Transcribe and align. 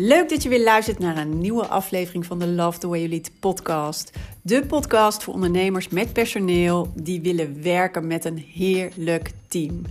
Leuk 0.00 0.28
dat 0.28 0.42
je 0.42 0.48
weer 0.48 0.62
luistert 0.62 0.98
naar 0.98 1.16
een 1.16 1.38
nieuwe 1.38 1.66
aflevering 1.66 2.26
van 2.26 2.38
de 2.38 2.46
Love 2.46 2.78
the 2.78 2.88
Way 2.88 2.98
You 2.98 3.10
Lead 3.10 3.30
podcast. 3.40 4.12
De 4.42 4.66
podcast 4.66 5.22
voor 5.22 5.34
ondernemers 5.34 5.88
met 5.88 6.12
personeel 6.12 6.92
die 6.94 7.20
willen 7.20 7.62
werken 7.62 8.06
met 8.06 8.24
een 8.24 8.44
heerlijk 8.54 9.30
team. 9.48 9.82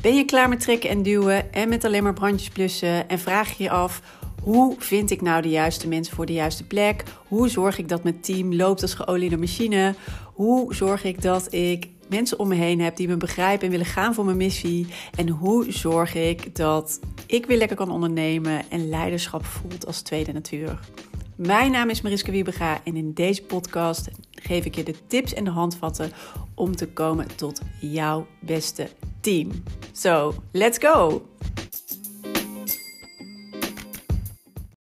Ben 0.00 0.16
je 0.16 0.24
klaar 0.24 0.48
met 0.48 0.60
trekken 0.60 0.90
en 0.90 1.02
duwen 1.02 1.52
en 1.52 1.68
met 1.68 1.84
alleen 1.84 2.02
maar 2.02 2.12
brandjes 2.12 2.48
blussen 2.48 3.08
en 3.08 3.18
vraag 3.18 3.56
je 3.56 3.62
je 3.62 3.70
af 3.70 4.02
hoe 4.42 4.74
vind 4.78 5.10
ik 5.10 5.22
nou 5.22 5.42
de 5.42 5.48
juiste 5.48 5.88
mensen 5.88 6.14
voor 6.14 6.26
de 6.26 6.32
juiste 6.32 6.64
plek? 6.64 7.02
Hoe 7.28 7.48
zorg 7.48 7.78
ik 7.78 7.88
dat 7.88 8.02
mijn 8.02 8.20
team 8.20 8.54
loopt 8.54 8.82
als 8.82 8.94
geoliede 8.94 9.36
machine? 9.36 9.94
Hoe 10.34 10.74
zorg 10.74 11.04
ik 11.04 11.22
dat 11.22 11.52
ik 11.52 11.88
mensen 12.08 12.38
om 12.38 12.48
me 12.48 12.54
heen 12.54 12.80
heb 12.80 12.96
die 12.96 13.08
me 13.08 13.16
begrijpen 13.16 13.64
en 13.64 13.70
willen 13.70 13.86
gaan 13.86 14.14
voor 14.14 14.24
mijn 14.24 14.36
missie? 14.36 14.86
En 15.16 15.28
hoe 15.28 15.72
zorg 15.72 16.14
ik 16.14 16.56
dat 16.56 17.00
ik 17.26 17.46
weer 17.46 17.58
lekker 17.58 17.76
kan 17.76 17.90
ondernemen 17.90 18.70
en 18.70 18.88
leiderschap 18.88 19.44
voelt 19.44 19.86
als 19.86 20.00
tweede 20.00 20.32
natuur? 20.32 20.78
Mijn 21.36 21.70
naam 21.70 21.90
is 21.90 22.00
Mariska 22.00 22.30
Wiebega 22.30 22.80
en 22.84 22.96
in 22.96 23.12
deze 23.12 23.42
podcast 23.42 24.08
geef 24.30 24.64
ik 24.64 24.74
je 24.74 24.82
de 24.82 24.94
tips 25.06 25.34
en 25.34 25.44
de 25.44 25.50
handvatten 25.50 26.12
om 26.54 26.76
te 26.76 26.88
komen 26.88 27.36
tot 27.36 27.60
jouw 27.80 28.26
beste 28.40 28.88
team. 29.20 29.50
So, 29.92 30.34
let's 30.52 30.78
go! 30.78 31.26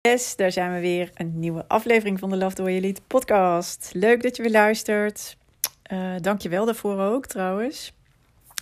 Yes, 0.01 0.35
daar 0.35 0.51
zijn 0.51 0.73
we 0.73 0.79
weer. 0.79 1.11
Een 1.13 1.39
nieuwe 1.39 1.67
aflevering 1.67 2.19
van 2.19 2.29
de 2.29 2.37
Love 2.37 2.61
Way 2.61 2.71
You 2.71 2.81
Lead 2.81 3.01
podcast. 3.07 3.89
Leuk 3.93 4.23
dat 4.23 4.35
je 4.35 4.43
weer 4.43 4.51
luistert. 4.51 5.37
Uh, 5.91 6.15
Dank 6.21 6.41
je 6.41 6.49
wel 6.49 6.65
daarvoor 6.65 6.99
ook 6.99 7.25
trouwens. 7.25 7.93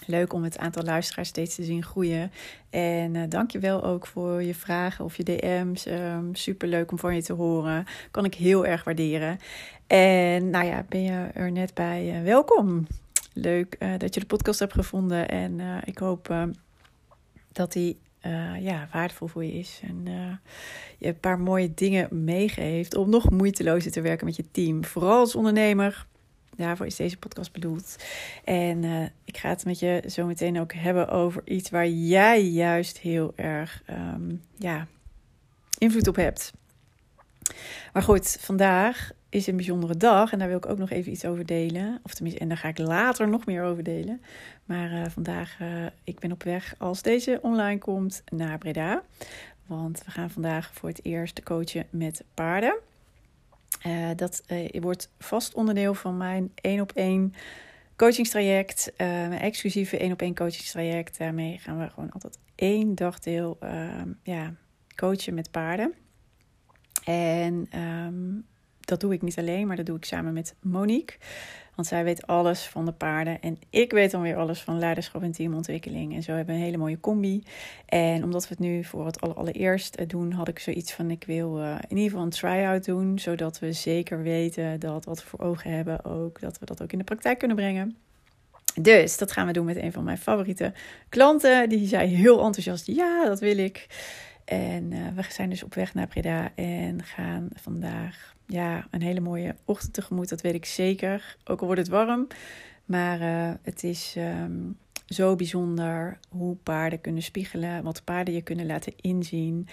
Leuk 0.07 0.33
om 0.33 0.43
het 0.43 0.57
aantal 0.57 0.83
luisteraars 0.83 1.29
steeds 1.29 1.55
te 1.55 1.63
zien 1.63 1.83
groeien. 1.83 2.31
En 2.69 3.15
uh, 3.15 3.23
dank 3.29 3.51
je 3.51 3.59
wel 3.59 3.83
ook 3.83 4.07
voor 4.07 4.43
je 4.43 4.55
vragen 4.55 5.05
of 5.05 5.17
je 5.17 5.23
DM's. 5.23 5.85
Um, 5.85 5.93
ehm, 5.93 6.33
Super 6.33 6.67
leuk 6.67 6.91
om 6.91 6.99
van 6.99 7.15
je 7.15 7.23
te 7.23 7.33
horen. 7.33 7.85
Kan 8.11 8.25
ik 8.25 8.33
heel 8.33 8.65
erg 8.65 8.83
waarderen. 8.83 9.39
En 9.87 10.49
nou 10.49 10.65
ja, 10.65 10.85
ben 10.89 11.01
je 11.03 11.29
er 11.33 11.51
net 11.51 11.73
bij? 11.73 12.19
Uh, 12.19 12.23
welkom. 12.23 12.87
Leuk 13.33 13.75
uh, 13.79 13.97
dat 13.97 14.13
je 14.13 14.19
de 14.19 14.25
podcast 14.25 14.59
hebt 14.59 14.73
gevonden. 14.73 15.29
En 15.29 15.81
ik 15.85 15.97
hoop 15.97 16.35
dat 17.51 17.71
die 17.71 17.97
ja, 18.59 18.87
waardevol 18.91 19.27
voor 19.27 19.43
je 19.43 19.53
is. 19.53 19.81
En 19.83 20.05
je 20.97 21.07
een 21.07 21.19
paar 21.19 21.39
mooie 21.39 21.73
dingen 21.73 22.23
meegeeft 22.23 22.95
om 22.95 23.09
nog 23.09 23.29
moeitelozer 23.29 23.91
te 23.91 24.01
werken 24.01 24.25
met 24.25 24.35
je 24.35 24.45
team. 24.51 24.85
Vooral 24.85 25.19
als 25.19 25.35
ondernemer 25.35 26.05
daarvoor 26.57 26.85
is 26.85 26.95
deze 26.95 27.17
podcast 27.17 27.51
bedoeld. 27.51 27.95
En 28.43 28.83
uh, 28.83 29.03
ik 29.23 29.37
ga 29.37 29.49
het 29.49 29.65
met 29.65 29.79
je 29.79 30.03
zo 30.09 30.25
meteen 30.25 30.59
ook 30.59 30.73
hebben 30.73 31.09
over 31.09 31.41
iets 31.45 31.69
waar 31.69 31.87
jij 31.87 32.43
juist 32.43 32.99
heel 32.99 33.33
erg 33.35 33.83
um, 33.89 34.41
ja, 34.57 34.87
invloed 35.77 36.07
op 36.07 36.15
hebt. 36.15 36.53
Maar 37.93 38.03
goed, 38.03 38.37
vandaag 38.39 39.11
is 39.29 39.47
een 39.47 39.55
bijzondere 39.55 39.97
dag 39.97 40.31
en 40.31 40.39
daar 40.39 40.47
wil 40.47 40.57
ik 40.57 40.69
ook 40.69 40.77
nog 40.77 40.89
even 40.89 41.11
iets 41.11 41.25
over 41.25 41.45
delen. 41.45 41.99
Of 42.03 42.13
tenminste, 42.13 42.41
en 42.41 42.47
daar 42.47 42.57
ga 42.57 42.67
ik 42.67 42.77
later 42.77 43.27
nog 43.27 43.45
meer 43.45 43.63
over 43.63 43.83
delen. 43.83 44.21
Maar 44.65 44.91
uh, 44.91 45.05
vandaag, 45.09 45.57
uh, 45.61 45.85
ik 46.03 46.19
ben 46.19 46.31
op 46.31 46.43
weg 46.43 46.75
als 46.77 47.01
deze 47.01 47.39
online 47.41 47.79
komt 47.79 48.23
naar 48.31 48.57
Breda. 48.57 49.03
Want 49.65 50.03
we 50.05 50.11
gaan 50.11 50.29
vandaag 50.29 50.71
voor 50.73 50.89
het 50.89 51.05
eerst 51.05 51.43
coachen 51.43 51.85
met 51.89 52.23
paarden. 52.33 52.75
Uh, 53.87 54.09
dat 54.15 54.43
uh, 54.47 54.81
wordt 54.81 55.11
vast 55.19 55.53
onderdeel 55.53 55.93
van 55.93 56.17
mijn 56.17 56.51
één 56.55 56.81
op 56.81 56.91
één 56.91 57.33
coachingstraject. 57.95 58.91
Uh, 58.91 59.07
mijn 59.07 59.39
exclusieve 59.41 59.97
één 59.97 60.11
op 60.11 60.21
één 60.21 60.35
coachingstraject. 60.35 61.17
Daarmee 61.17 61.57
gaan 61.57 61.79
we 61.79 61.89
gewoon 61.89 62.11
altijd 62.11 62.39
één 62.55 62.95
dagdeel 62.95 63.57
ehm, 63.59 64.09
ja, 64.23 64.53
coachen 64.95 65.33
met 65.33 65.51
paarden. 65.51 65.93
En 67.03 67.79
um, 67.79 68.45
dat 68.85 68.99
doe 68.99 69.13
ik 69.13 69.21
niet 69.21 69.37
alleen, 69.37 69.67
maar 69.67 69.75
dat 69.75 69.85
doe 69.85 69.97
ik 69.97 70.05
samen 70.05 70.33
met 70.33 70.55
Monique. 70.61 71.17
Want 71.75 71.87
zij 71.87 72.03
weet 72.03 72.27
alles 72.27 72.65
van 72.65 72.85
de 72.85 72.91
paarden. 72.91 73.41
En 73.41 73.57
ik 73.69 73.91
weet 73.91 74.11
dan 74.11 74.21
weer 74.21 74.35
alles 74.35 74.61
van 74.61 74.79
leiderschap 74.79 75.21
en 75.21 75.31
teamontwikkeling. 75.31 76.15
En 76.15 76.23
zo 76.23 76.31
hebben 76.31 76.53
we 76.53 76.59
een 76.59 76.65
hele 76.65 76.77
mooie 76.77 76.99
combi. 76.99 77.43
En 77.85 78.23
omdat 78.23 78.41
we 78.41 78.49
het 78.49 78.59
nu 78.59 78.83
voor 78.83 79.05
het 79.05 79.21
allereerst 79.21 79.95
eh, 79.95 80.07
doen, 80.07 80.31
had 80.31 80.47
ik 80.47 80.59
zoiets 80.59 80.93
van: 80.93 81.11
ik 81.11 81.23
wil 81.23 81.59
uh, 81.59 81.75
in 81.87 81.97
ieder 81.97 82.09
geval 82.09 82.23
een 82.23 82.29
try-out 82.29 82.85
doen. 82.85 83.19
Zodat 83.19 83.59
we 83.59 83.71
zeker 83.71 84.21
weten 84.21 84.79
dat 84.79 85.05
wat 85.05 85.23
we 85.23 85.29
voor 85.29 85.39
ogen 85.39 85.71
hebben 85.71 86.05
ook, 86.05 86.39
dat 86.39 86.59
we 86.59 86.65
dat 86.65 86.81
ook 86.81 86.91
in 86.91 86.97
de 86.97 87.03
praktijk 87.03 87.39
kunnen 87.39 87.57
brengen. 87.57 87.97
Dus 88.81 89.17
dat 89.17 89.31
gaan 89.31 89.47
we 89.47 89.53
doen 89.53 89.65
met 89.65 89.77
een 89.77 89.91
van 89.91 90.03
mijn 90.03 90.17
favoriete 90.17 90.73
klanten. 91.09 91.69
Die 91.69 91.87
zei 91.87 92.07
heel 92.07 92.43
enthousiast: 92.43 92.87
ja, 92.87 93.25
dat 93.25 93.39
wil 93.39 93.57
ik. 93.57 93.87
En 94.45 94.91
uh, 94.91 95.07
we 95.15 95.23
zijn 95.29 95.49
dus 95.49 95.63
op 95.63 95.73
weg 95.73 95.93
naar 95.93 96.07
Breda 96.07 96.51
en 96.55 97.03
gaan 97.03 97.47
vandaag 97.53 98.32
ja, 98.47 98.87
een 98.91 99.01
hele 99.01 99.19
mooie 99.19 99.55
ochtend 99.65 99.93
tegemoet. 99.93 100.29
Dat 100.29 100.41
weet 100.41 100.53
ik 100.53 100.65
zeker. 100.65 101.37
Ook 101.45 101.59
al 101.59 101.65
wordt 101.65 101.81
het 101.81 101.89
warm. 101.89 102.27
Maar 102.85 103.21
uh, 103.21 103.53
het 103.61 103.83
is 103.83 104.15
um, 104.17 104.77
zo 105.05 105.35
bijzonder 105.35 106.19
hoe 106.29 106.55
paarden 106.55 107.01
kunnen 107.01 107.23
spiegelen. 107.23 107.83
Wat 107.83 108.03
paarden 108.03 108.33
je 108.33 108.41
kunnen 108.41 108.65
laten 108.65 108.93
inzien. 109.01 109.67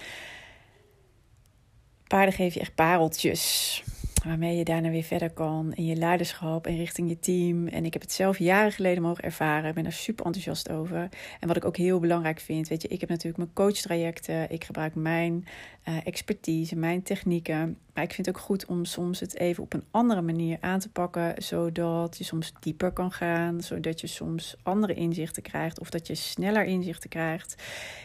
Paarden 2.06 2.34
geven 2.34 2.54
je 2.54 2.60
echt 2.60 2.74
pareltjes 2.74 3.82
waarmee 4.24 4.56
je 4.56 4.64
daarna 4.64 4.90
weer 4.90 5.02
verder 5.02 5.30
kan 5.30 5.72
in 5.74 5.84
je 5.84 5.96
leiderschap 5.96 6.66
en 6.66 6.76
richting 6.76 7.08
je 7.08 7.18
team. 7.18 7.68
En 7.68 7.84
ik 7.84 7.92
heb 7.92 8.02
het 8.02 8.12
zelf 8.12 8.38
jaren 8.38 8.72
geleden 8.72 9.02
mogen 9.02 9.24
ervaren. 9.24 9.68
Ik 9.68 9.74
ben 9.74 9.86
er 9.86 9.92
super 9.92 10.24
enthousiast 10.24 10.70
over. 10.70 11.08
En 11.40 11.48
wat 11.48 11.56
ik 11.56 11.64
ook 11.64 11.76
heel 11.76 12.00
belangrijk 12.00 12.40
vind, 12.40 12.68
weet 12.68 12.82
je, 12.82 12.88
ik 12.88 13.00
heb 13.00 13.08
natuurlijk 13.08 13.36
mijn 13.36 13.52
coachtrajecten. 13.52 14.50
Ik 14.50 14.64
gebruik 14.64 14.94
mijn 14.94 15.44
uh, 15.88 16.06
expertise, 16.06 16.76
mijn 16.76 17.02
technieken. 17.02 17.78
Ik 18.02 18.12
vind 18.12 18.26
het 18.26 18.36
ook 18.36 18.42
goed 18.42 18.66
om 18.66 18.84
soms 18.84 19.20
het 19.20 19.36
even 19.36 19.62
op 19.62 19.72
een 19.72 19.84
andere 19.90 20.22
manier 20.22 20.58
aan 20.60 20.78
te 20.78 20.88
pakken, 20.88 21.42
zodat 21.42 22.18
je 22.18 22.24
soms 22.24 22.52
dieper 22.60 22.92
kan 22.92 23.12
gaan, 23.12 23.60
zodat 23.60 24.00
je 24.00 24.06
soms 24.06 24.56
andere 24.62 24.94
inzichten 24.94 25.42
krijgt 25.42 25.80
of 25.80 25.90
dat 25.90 26.06
je 26.06 26.14
sneller 26.14 26.64
inzichten 26.64 27.10
krijgt 27.10 27.62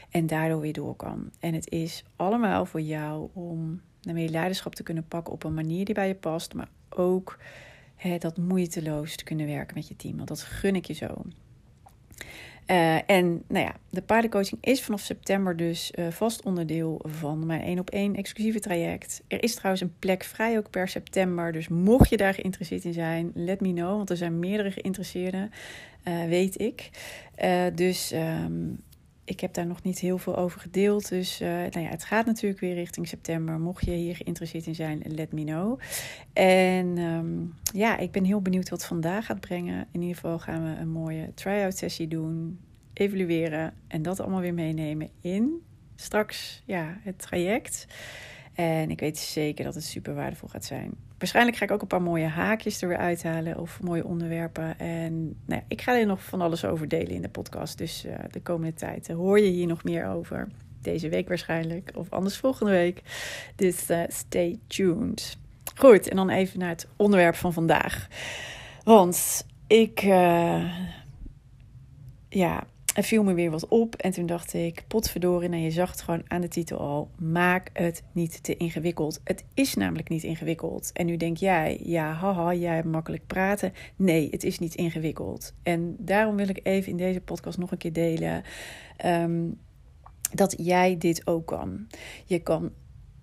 en 0.10 0.28
daardoor 0.28 0.60
weer 0.60 0.74
door 0.74 0.96
kan. 0.96 1.32
En 1.40 1.54
het 1.54 1.72
is 1.72 2.04
allemaal 2.16 2.66
voor 2.66 2.82
jou 2.82 3.30
om 3.34 3.82
naar 4.02 4.14
meer 4.14 4.30
leiderschap 4.30 4.76
te 4.76 4.84
kunnen 4.84 5.08
pakken 5.08 5.34
op 5.34 5.44
een 5.44 5.54
manier 5.54 5.86
die 5.86 5.96
bij 5.96 6.08
je 6.08 6.16
past, 6.16 6.54
maar 6.54 6.70
ook 6.90 7.38
hè, 7.96 8.18
dat 8.18 8.38
moeiteloos 8.38 9.16
te 9.16 9.24
kunnen 9.24 9.46
werken 9.46 9.76
met 9.76 9.88
je 9.88 9.96
team. 9.96 10.16
Want 10.16 10.28
dat 10.28 10.42
gun 10.42 10.76
ik 10.76 10.86
je 10.86 10.94
zo. 10.94 11.26
Uh, 12.68 13.10
en 13.10 13.44
nou 13.48 13.66
ja, 13.66 13.76
de 13.90 14.02
paardencoaching 14.02 14.64
is 14.64 14.84
vanaf 14.84 15.00
september 15.00 15.58
dus 15.58 15.92
uh, 15.96 16.08
vast 16.08 16.44
onderdeel 16.44 17.02
van 17.04 17.46
mijn 17.46 17.62
één 17.62 17.80
op 17.80 17.90
één 17.90 18.16
exclusieve 18.16 18.60
traject. 18.60 19.24
Er 19.28 19.44
is 19.44 19.56
trouwens 19.56 19.84
een 19.84 19.94
plek 20.00 20.24
vrij 20.24 20.58
ook 20.58 20.70
per 20.70 20.88
september. 20.88 21.52
Dus 21.52 21.68
mocht 21.68 22.10
je 22.10 22.18
daar 22.18 22.34
geïnteresseerd 22.34 22.84
in 22.84 22.94
zijn, 22.94 23.32
let 23.34 23.62
me 23.62 23.74
know. 23.74 23.96
Want 23.96 24.10
er 24.10 24.18
zijn 24.18 24.40
meerdere 24.40 24.72
geïnteresseerden, 24.72 25.52
uh, 26.08 26.26
weet 26.26 26.62
ik. 26.62 26.90
dus 27.76 28.12
um, 28.14 28.84
ik 29.26 29.40
heb 29.40 29.54
daar 29.54 29.66
nog 29.66 29.84
niet 29.84 30.00
heel 30.00 30.18
veel 30.18 30.38
over 30.38 30.60
gedeeld. 30.60 31.10
Dus 31.10 31.42
uh, 31.42 31.48
nou 31.48 31.80
ja, 31.80 31.90
het 31.90 32.04
gaat 32.04 32.26
natuurlijk 32.26 32.62
weer 32.62 32.74
richting 32.74 33.08
september. 33.08 33.60
Mocht 33.60 33.86
je 33.86 33.92
hier 33.92 34.16
geïnteresseerd 34.16 34.66
in 34.66 34.76
zijn, 34.76 35.02
let 35.06 35.32
me 35.32 35.44
know. 35.44 35.80
En 36.34 36.98
um, 36.98 37.54
ja, 37.74 37.98
ik 37.98 38.12
ben 38.12 38.24
heel 38.24 38.42
benieuwd 38.42 38.70
wat 38.70 38.86
vandaag 38.86 39.26
gaat 39.26 39.40
brengen. 39.40 39.88
In 39.92 40.02
ieder 40.02 40.16
geval 40.16 40.40
gaan 40.40 40.64
we 40.64 40.80
een 40.80 40.92
mooie 40.92 41.34
try-out 41.34 41.78
sessie 41.78 42.08
doen. 42.08 42.60
Evalueren 42.94 43.74
en 43.88 44.02
dat 44.02 44.20
allemaal 44.20 44.42
weer 44.42 44.54
meenemen 44.54 45.10
in 45.22 45.62
straks 45.96 46.62
ja, 46.66 46.98
het 47.02 47.20
traject. 47.20 47.88
En 48.56 48.90
ik 48.92 49.00
weet 49.00 49.18
zeker 49.18 49.66
dat 49.66 49.76
het 49.76 49.84
super 49.84 50.16
waardevol 50.16 50.50
gaat 50.50 50.66
zijn. 50.66 50.92
Waarschijnlijk 51.18 51.58
ga 51.58 51.66
ik 51.66 51.72
ook 51.72 51.82
een 51.82 51.88
paar 51.88 52.02
mooie 52.02 52.28
haakjes 52.28 52.82
er 52.82 52.88
weer 52.88 52.98
uithalen 52.98 53.60
of 53.60 53.82
mooie 53.82 54.06
onderwerpen. 54.06 54.80
En 54.80 55.38
nou 55.46 55.62
ik 55.68 55.82
ga 55.82 56.00
er 56.00 56.06
nog 56.06 56.24
van 56.24 56.42
alles 56.42 56.66
over 56.66 56.88
delen 56.88 57.10
in 57.10 57.22
de 57.22 57.30
podcast. 57.30 57.78
Dus 57.78 58.06
uh, 58.06 58.14
de 58.32 58.42
komende 58.42 58.74
tijd 58.74 59.08
hoor 59.08 59.40
je 59.40 59.50
hier 59.50 59.68
nog 59.68 59.84
meer 59.84 60.08
over. 60.08 60.48
Deze 60.82 61.10
week 61.10 61.28
waarschijnlijk, 61.28 61.92
of 61.96 62.10
anders 62.10 62.38
volgende 62.38 62.72
week. 62.72 63.02
Dus 63.56 63.90
uh, 63.90 64.02
stay 64.08 64.60
tuned. 64.68 65.38
Goed, 65.76 66.10
en 66.10 66.16
dan 66.16 66.30
even 66.30 66.60
naar 66.60 66.70
het 66.70 66.88
onderwerp 66.96 67.36
van 67.36 67.54
vandaag. 67.54 68.08
Want 68.84 69.46
ik, 69.68 70.00
ja, 72.30 72.68
er 72.96 73.04
viel 73.04 73.24
me 73.24 73.34
weer 73.34 73.52
wat 73.52 73.68
op 73.68 73.96
en 73.96 74.12
toen 74.12 74.26
dacht 74.26 74.54
ik, 74.54 74.84
potverdorie, 74.88 75.50
en 75.50 75.62
je 75.62 75.72
zag 75.72 75.92
het 75.92 76.02
gewoon 76.02 76.24
aan 76.28 76.42
de 76.42 76.48
titel 76.48 76.78
al, 76.78 77.10
maak 77.18 77.70
het 77.74 78.04
niet 78.12 78.44
te 78.44 78.58
ingewikkeld. 78.58 79.22
Het 79.24 79.44
is 79.54 79.74
namelijk 79.74 80.10
niet 80.10 80.24
ingewikkeld. 80.24 80.92
En 80.94 81.06
nu 81.06 81.18
denk 81.18 81.38
jij, 81.38 81.80
ja, 81.84 82.12
haha, 82.12 82.54
jij 82.54 82.76
hebt 82.76 82.88
makkelijk 82.88 83.28
praten. 83.28 83.74
Nee, 83.96 84.28
het 84.32 84.44
is 84.44 84.60
niet 84.60 84.76
ingewikkeld. 84.76 85.54
En 85.64 85.96
daarom 86.00 86.36
wil 86.36 86.50
ik 86.50 86.60
even 86.64 86.92
in 86.92 86.98
deze 86.98 87.22
podcast 87.22 87.58
nog 87.58 87.72
een 87.72 87.78
keer 87.78 87.94
delen 87.94 88.44
um, 89.06 89.60
dat 90.34 90.56
jij 90.58 90.98
dit 90.98 91.28
ook 91.28 91.46
kan. 91.46 91.88
Je 92.26 92.40
kan. 92.40 92.72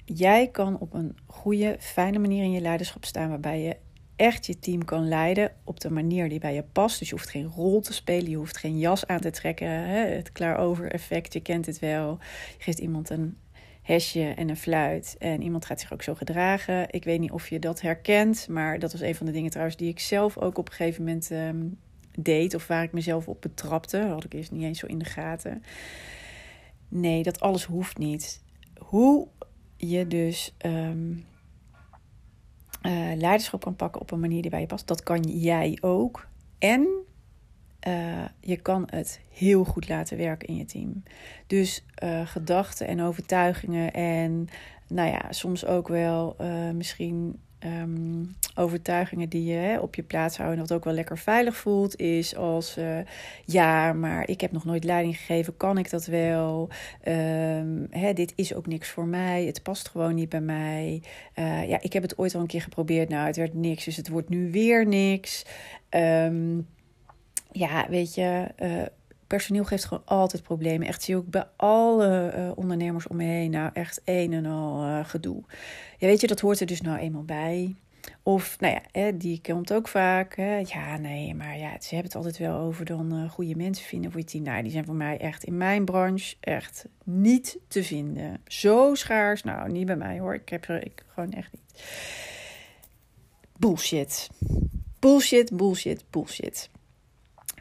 Jij 0.05 0.49
kan 0.49 0.79
op 0.79 0.95
een 0.95 1.17
goede, 1.27 1.77
fijne 1.79 2.19
manier 2.19 2.43
in 2.43 2.53
je 2.53 2.61
leiderschap 2.61 3.05
staan 3.05 3.29
waarbij 3.29 3.63
je 3.63 3.77
echt 4.17 4.47
je 4.47 4.59
team 4.59 4.85
kan 4.85 5.09
leiden 5.09 5.53
op 5.65 5.81
de 5.81 5.91
manier 5.91 6.29
die 6.29 6.39
bij 6.39 6.55
je 6.55 6.65
past. 6.73 6.99
Dus 6.99 7.09
je 7.09 7.15
hoeft 7.15 7.31
geen 7.31 7.47
rol 7.47 7.81
te 7.81 7.93
spelen, 7.93 8.31
je 8.31 8.37
hoeft 8.37 8.57
geen 8.57 8.79
jas 8.79 9.07
aan 9.07 9.21
te 9.21 9.31
trekken. 9.31 9.69
Hè? 9.69 10.07
Het 10.07 10.33
klaar-over 10.33 10.93
effect, 10.93 11.33
je 11.33 11.41
kent 11.41 11.67
het 11.67 11.79
wel. 11.79 12.19
Je 12.57 12.63
geeft 12.63 12.79
iemand 12.79 13.11
een 13.11 13.37
hesje 13.83 14.33
en 14.37 14.49
een 14.49 14.57
fluit. 14.57 15.17
En 15.19 15.43
iemand 15.43 15.65
gaat 15.65 15.81
zich 15.81 15.93
ook 15.93 16.03
zo 16.03 16.15
gedragen. 16.15 16.87
Ik 16.91 17.05
weet 17.05 17.21
niet 17.21 17.31
of 17.31 17.49
je 17.49 17.59
dat 17.59 17.81
herkent, 17.81 18.49
maar 18.49 18.79
dat 18.79 18.93
was 18.93 19.01
een 19.01 19.15
van 19.15 19.27
de 19.27 19.33
dingen 19.33 19.51
trouwens 19.51 19.77
die 19.77 19.89
ik 19.89 20.01
zelf 20.01 20.39
ook 20.39 20.59
op 20.59 20.69
een 20.69 20.75
gegeven 20.75 21.05
moment 21.05 21.31
ehm, 21.31 21.65
deed. 22.19 22.55
Of 22.55 22.67
waar 22.67 22.83
ik 22.83 22.93
mezelf 22.93 23.29
op 23.29 23.41
betrapte. 23.41 23.99
Dat 23.99 24.09
had 24.09 24.25
ik 24.25 24.33
eerst 24.33 24.51
niet 24.51 24.63
eens 24.63 24.79
zo 24.79 24.87
in 24.87 24.99
de 24.99 25.05
gaten. 25.05 25.63
Nee, 26.89 27.23
dat 27.23 27.41
alles 27.41 27.65
hoeft 27.65 27.99
niet. 27.99 28.43
Hoe 28.79 29.29
je 29.77 30.07
dus 30.07 30.55
um, 30.67 31.25
leiderschap 33.17 33.63
kan 33.63 33.77
pakken 33.77 34.01
op 34.01 34.11
een 34.11 34.21
manier 34.21 34.43
die 34.43 34.51
bij 34.51 34.61
je 34.61 34.67
past, 34.67 34.87
dat 34.87 35.03
kan 35.03 35.21
jij 35.21 35.79
ook. 35.81 36.29
En 36.59 36.89
uh, 37.89 38.25
je 38.41 38.57
kan 38.57 38.83
het 38.91 39.21
heel 39.31 39.65
goed 39.65 39.89
laten 39.89 40.17
werken 40.17 40.49
in 40.49 40.57
je 40.57 40.65
team. 40.65 41.03
Dus 41.47 41.85
uh, 42.05 42.27
gedachten 42.27 42.87
en 42.87 43.03
overtuigingen 43.03 43.93
en 43.93 44.49
nou 44.89 45.09
ja, 45.09 45.33
soms 45.33 45.67
ook 45.67 45.89
wel 45.89 46.37
misschien 46.75 47.41
um, 47.65 48.37
overtuigingen 48.55 49.29
die 49.29 49.45
je 49.45 49.57
hè, 49.57 49.79
op 49.79 49.95
je 49.95 50.03
plaats 50.03 50.37
houden 50.37 50.59
en 50.59 50.67
dat 50.67 50.77
ook 50.77 50.85
wel 50.85 50.95
lekker 50.95 51.19
veilig 51.19 51.57
voelt, 51.57 51.97
is 52.01 52.37
als 52.37 52.79
ja, 53.45 53.93
maar 53.93 54.29
ik 54.29 54.41
heb 54.41 54.53
nog 54.53 54.65
nooit 54.65 54.85
leiding 54.85 55.17
gegeven, 55.17 55.57
kan 55.57 55.79
ik 55.79 55.91
dat 55.91 56.07
wel? 56.07 56.69
Um, 57.09 57.87
hè, 57.91 58.13
dit 58.13 58.33
is 58.37 58.55
ook 58.55 58.67
niks 58.67 58.89
voor 58.89 59.07
mij, 59.07 59.45
het 59.45 59.63
past 59.63 59.89
gewoon 59.89 60.15
niet 60.15 60.29
bij 60.29 60.41
mij. 60.41 61.03
ja, 61.67 61.81
ik 61.81 61.93
heb 61.93 62.03
het 62.03 62.19
ooit 62.19 62.35
al 62.35 62.41
een 62.41 62.47
keer 62.47 62.63
geprobeerd, 62.63 63.09
nou 63.09 63.27
het 63.27 63.37
werd 63.37 63.55
niks, 63.55 63.85
dus 63.85 63.97
het 63.97 64.09
wordt 64.09 64.29
nu 64.29 64.51
weer 64.51 64.87
niks. 64.87 65.45
Um, 65.91 66.67
ja, 67.53 67.87
weet 67.89 68.15
je, 68.15 68.47
uh, 68.63 68.83
personeel 69.37 69.65
geeft 69.65 69.85
gewoon 69.85 70.03
altijd 70.05 70.43
problemen. 70.43 70.89
Echt 70.89 71.03
zie 71.03 71.17
ik 71.17 71.31
bij 71.31 71.45
alle 71.57 72.35
uh, 72.37 72.51
ondernemers 72.55 73.07
om 73.07 73.17
me 73.17 73.25
heen. 73.25 73.51
Nou, 73.51 73.71
echt 73.73 74.01
een 74.05 74.33
en 74.33 74.47
al 74.47 74.85
uh, 74.85 75.05
gedoe. 75.05 75.43
Ja, 75.99 76.07
weet 76.07 76.21
je, 76.21 76.27
dat 76.27 76.41
hoort 76.41 76.61
er 76.61 76.67
dus 76.67 76.81
nou 76.81 76.99
eenmaal 76.99 77.25
bij. 77.25 77.75
Of, 78.23 78.57
nou 78.61 78.75
ja, 78.75 78.81
hè, 79.01 79.17
die 79.17 79.41
komt 79.43 79.73
ook 79.73 79.89
vaak. 79.89 80.37
Hè. 80.37 80.57
Ja, 80.57 80.97
nee, 80.97 81.35
maar 81.35 81.59
ja, 81.59 81.71
ze 81.81 81.95
hebben 81.95 82.05
het 82.05 82.15
altijd 82.15 82.39
wel 82.39 82.59
over 82.59 82.85
dan 82.85 83.29
goede 83.31 83.57
mensen 83.57 83.85
vinden 83.85 84.11
voor 84.11 84.21
je 84.21 84.27
team. 84.27 84.45
Nou, 84.45 84.63
die 84.63 84.73
zijn 84.73 84.85
voor 84.85 84.95
mij 84.95 85.19
echt 85.19 85.45
in 85.45 85.57
mijn 85.57 85.85
branche 85.85 86.37
echt 86.41 86.87
niet 87.05 87.59
te 87.69 87.85
vinden. 87.85 88.41
Zo 88.47 88.95
schaars. 88.95 89.43
Nou, 89.43 89.71
niet 89.71 89.87
bij 89.87 89.97
mij 89.97 90.19
hoor. 90.19 90.35
Ik 90.35 90.49
heb 90.49 90.69
er 90.69 90.85
ik, 90.85 91.05
gewoon 91.15 91.33
echt 91.33 91.53
niet. 91.53 91.85
Bullshit. 93.59 94.31
Bullshit, 94.99 95.57
bullshit, 95.57 96.05
bullshit. 96.11 96.71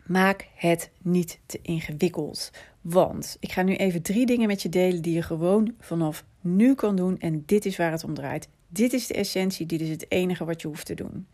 Maak 0.05 0.47
het 0.55 0.91
niet 1.01 1.39
te 1.45 1.59
ingewikkeld. 1.61 2.51
Want 2.81 3.37
ik 3.39 3.51
ga 3.51 3.61
nu 3.61 3.75
even 3.75 4.01
drie 4.01 4.25
dingen 4.25 4.47
met 4.47 4.61
je 4.61 4.69
delen 4.69 5.01
die 5.01 5.13
je 5.13 5.21
gewoon 5.21 5.73
vanaf 5.79 6.23
nu 6.41 6.75
kan 6.75 6.95
doen. 6.95 7.19
En 7.19 7.43
dit 7.45 7.65
is 7.65 7.77
waar 7.77 7.91
het 7.91 8.03
om 8.03 8.13
draait. 8.13 8.47
Dit 8.67 8.93
is 8.93 9.07
de 9.07 9.13
essentie, 9.13 9.65
dit 9.65 9.81
is 9.81 9.89
het 9.89 10.05
enige 10.11 10.45
wat 10.45 10.61
je 10.61 10.67
hoeft 10.67 10.85
te 10.85 10.93
doen. 10.93 11.27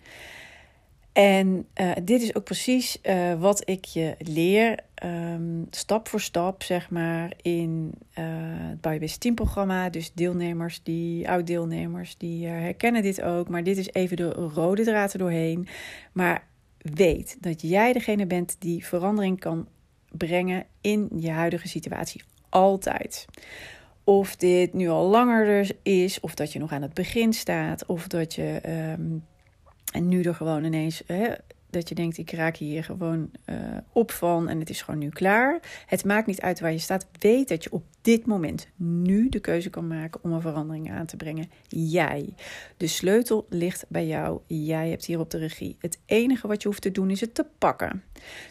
En 1.17 1.67
uh, 1.81 1.91
dit 2.03 2.21
is 2.21 2.35
ook 2.35 2.43
precies 2.43 2.97
uh, 3.03 3.39
wat 3.39 3.69
ik 3.69 3.85
je 3.85 4.15
leer, 4.19 4.79
um, 5.03 5.67
stap 5.69 6.07
voor 6.07 6.21
stap, 6.21 6.63
zeg 6.63 6.89
maar, 6.89 7.31
in 7.41 7.91
uh, 8.19 8.25
het 8.69 8.81
Biobase 8.81 9.17
Team 9.17 9.35
programma. 9.35 9.89
Dus 9.89 10.13
deelnemers, 10.13 10.83
die 10.83 11.29
oud-deelnemers, 11.29 12.17
die 12.17 12.47
herkennen 12.47 13.01
dit 13.01 13.21
ook. 13.21 13.49
Maar 13.49 13.63
dit 13.63 13.77
is 13.77 13.93
even 13.93 14.17
de 14.17 14.29
rode 14.29 14.83
draad 14.83 15.13
er 15.13 15.19
doorheen. 15.19 15.67
Maar 16.11 16.46
weet 16.93 17.37
dat 17.39 17.61
jij 17.61 17.93
degene 17.93 18.25
bent 18.25 18.55
die 18.59 18.85
verandering 18.85 19.39
kan 19.39 19.67
brengen 20.11 20.65
in 20.81 21.09
je 21.15 21.29
huidige 21.29 21.67
situatie. 21.67 22.23
Altijd. 22.49 23.25
Of 24.03 24.35
dit 24.35 24.73
nu 24.73 24.89
al 24.89 25.07
langer 25.07 25.75
is, 25.83 26.19
of 26.19 26.35
dat 26.35 26.53
je 26.53 26.59
nog 26.59 26.71
aan 26.71 26.81
het 26.81 26.93
begin 26.93 27.33
staat, 27.33 27.85
of 27.85 28.07
dat 28.07 28.33
je 28.33 28.61
um, 28.97 29.25
en 29.91 30.07
nu 30.07 30.21
er 30.21 30.35
gewoon 30.35 30.63
ineens 30.63 31.01
dat 31.69 31.89
je 31.89 31.95
denkt, 31.95 32.17
ik 32.17 32.31
raak 32.31 32.57
hier 32.57 32.83
gewoon 32.83 33.31
uh, 33.45 33.55
op 33.91 34.11
van 34.11 34.49
en 34.49 34.59
het 34.59 34.69
is 34.69 34.81
gewoon 34.81 34.99
nu 34.99 35.09
klaar. 35.09 35.59
Het 35.85 36.05
maakt 36.05 36.27
niet 36.27 36.41
uit 36.41 36.59
waar 36.59 36.71
je 36.71 36.77
staat. 36.77 37.07
Weet 37.19 37.47
dat 37.47 37.63
je 37.63 37.71
op 37.71 37.83
dit 38.01 38.25
moment 38.25 38.67
nu 38.75 39.29
de 39.29 39.39
keuze 39.39 39.69
kan 39.69 39.87
maken 39.87 40.23
om 40.23 40.31
een 40.31 40.41
verandering 40.41 40.91
aan 40.91 41.05
te 41.05 41.15
brengen. 41.17 41.49
Jij. 41.67 42.33
De 42.77 42.87
sleutel 42.87 43.45
ligt 43.49 43.85
bij 43.87 44.07
jou. 44.07 44.39
Jij 44.45 44.89
hebt 44.89 45.05
hier 45.05 45.19
op 45.19 45.29
de 45.29 45.37
regie. 45.37 45.77
Het 45.79 45.99
enige 46.05 46.47
wat 46.47 46.61
je 46.61 46.67
hoeft 46.67 46.81
te 46.81 46.91
doen 46.91 47.09
is 47.09 47.21
het 47.21 47.35
te 47.35 47.45
pakken. 47.57 48.03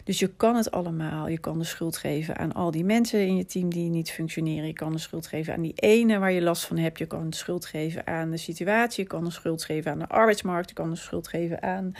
Dus 0.03 0.19
je 0.19 0.27
kan 0.27 0.55
het 0.55 0.71
allemaal. 0.71 1.27
Je 1.27 1.37
kan 1.37 1.59
de 1.59 1.65
schuld 1.65 1.97
geven 1.97 2.37
aan 2.37 2.53
al 2.53 2.71
die 2.71 2.85
mensen 2.85 3.27
in 3.27 3.35
je 3.35 3.45
team 3.45 3.69
die 3.69 3.89
niet 3.89 4.11
functioneren. 4.11 4.67
Je 4.67 4.73
kan 4.73 4.91
de 4.91 4.97
schuld 4.97 5.27
geven 5.27 5.53
aan 5.53 5.61
die 5.61 5.75
ene 5.75 6.19
waar 6.19 6.31
je 6.31 6.41
last 6.41 6.65
van 6.65 6.77
hebt. 6.77 6.97
Je 6.97 7.05
kan 7.05 7.29
de 7.29 7.35
schuld 7.35 7.65
geven 7.65 8.07
aan 8.07 8.29
de 8.29 8.37
situatie. 8.37 9.03
Je 9.03 9.09
kan 9.09 9.23
de 9.23 9.31
schuld 9.31 9.63
geven 9.63 9.91
aan 9.91 9.99
de 9.99 10.07
arbeidsmarkt. 10.07 10.69
Je 10.69 10.75
kan 10.75 10.89
de 10.89 10.95
schuld 10.95 11.27
geven 11.27 11.63
aan 11.63 11.93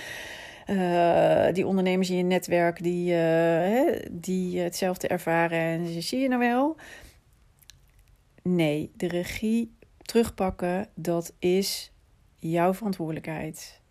uh, 0.69 1.53
die 1.53 1.67
ondernemers 1.67 2.09
in 2.09 2.17
je 2.17 2.23
netwerk 2.23 2.83
die, 2.83 3.11
uh, 3.11 3.17
hè, 3.17 3.99
die 4.11 4.59
hetzelfde 4.59 5.07
ervaren. 5.07 5.59
En 5.59 6.01
zie 6.01 6.19
je 6.19 6.27
nou 6.27 6.39
wel? 6.39 6.75
Nee, 8.41 8.91
de 8.95 9.07
regie 9.07 9.75
terugpakken, 10.01 10.87
dat 10.95 11.33
is 11.39 11.91
jouw 12.35 12.73
verantwoordelijkheid. 12.73 13.81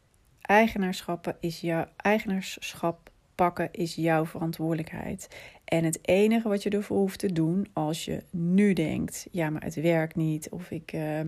Eigenaarschappen 0.41 1.37
is 1.41 1.61
jouw 1.61 1.87
eigenaarschap 1.97 3.11
pakken 3.35 3.69
is 3.73 3.95
jouw 3.95 4.27
verantwoordelijkheid. 4.27 5.29
En 5.65 5.85
het 5.85 5.99
enige 6.03 6.49
wat 6.49 6.63
je 6.63 6.71
ervoor 6.71 6.99
hoeft 6.99 7.19
te 7.19 7.33
doen 7.33 7.67
als 7.73 8.05
je 8.05 8.23
nu 8.31 8.73
denkt: 8.73 9.27
ja, 9.31 9.51
maar 9.51 9.63
het 9.63 9.75
werkt 9.75 10.17
niet, 10.17 10.49
of 10.49 10.71
ik. 10.71 10.93
Uh, 10.93 11.21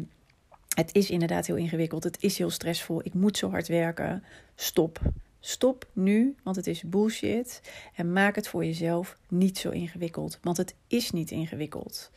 het 0.75 0.95
is 0.95 1.11
inderdaad 1.11 1.47
heel 1.47 1.57
ingewikkeld, 1.57 2.05
het 2.05 2.23
is 2.23 2.39
heel 2.39 2.51
stressvol, 2.51 3.01
ik 3.05 3.15
moet 3.15 3.37
zo 3.37 3.51
hard 3.51 3.69
werken. 3.69 4.25
Stop. 4.55 5.01
Stop 5.41 5.87
nu, 5.93 6.37
want 6.43 6.57
het 6.57 6.67
is 6.67 6.83
bullshit. 6.83 7.61
En 7.95 8.13
maak 8.13 8.35
het 8.35 8.49
voor 8.49 8.65
jezelf 8.65 9.17
niet 9.29 9.59
zo 9.59 9.71
ingewikkeld, 9.71 10.39
want 10.43 10.57
het 10.57 10.75
is 10.87 11.11
niet 11.11 11.31
ingewikkeld. 11.31 12.11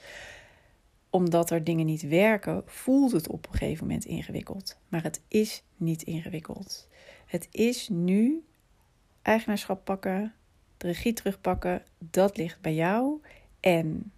Omdat 1.09 1.49
er 1.49 1.63
dingen 1.63 1.85
niet 1.85 2.01
werken, 2.01 2.63
voelt 2.65 3.11
het 3.11 3.27
op 3.27 3.47
een 3.47 3.57
gegeven 3.57 3.87
moment 3.87 4.05
ingewikkeld. 4.05 4.77
Maar 4.89 5.03
het 5.03 5.21
is 5.27 5.63
niet 5.77 6.03
ingewikkeld. 6.03 6.87
Het 7.25 7.47
is 7.51 7.89
nu 7.89 8.43
eigenaarschap 9.21 9.85
pakken, 9.85 10.33
de 10.77 10.87
regie 10.87 11.13
terugpakken, 11.13 11.83
dat 11.97 12.37
ligt 12.37 12.61
bij 12.61 12.73
jou. 12.73 13.21
En 13.59 14.11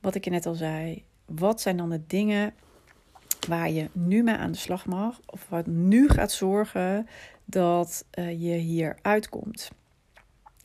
wat 0.00 0.14
ik 0.14 0.24
je 0.24 0.30
net 0.30 0.46
al 0.46 0.54
zei, 0.54 1.04
wat 1.24 1.60
zijn 1.60 1.76
dan 1.76 1.90
de 1.90 2.06
dingen 2.06 2.54
waar 3.46 3.70
je 3.70 3.88
nu 3.92 4.22
mee 4.22 4.34
aan 4.34 4.52
de 4.52 4.58
slag 4.58 4.86
mag, 4.86 5.20
of 5.26 5.46
wat 5.48 5.66
nu 5.66 6.08
gaat 6.08 6.32
zorgen 6.32 7.06
dat 7.44 8.04
uh, 8.18 8.30
je 8.30 8.54
hier 8.54 8.98
uitkomt. 9.02 9.70